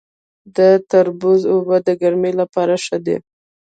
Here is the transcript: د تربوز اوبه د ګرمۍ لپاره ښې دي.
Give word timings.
د 0.57 0.59
تربوز 0.89 1.41
اوبه 1.53 1.77
د 1.87 1.89
ګرمۍ 2.01 2.33
لپاره 2.41 2.73
ښې 2.83 2.97
دي. 3.05 3.17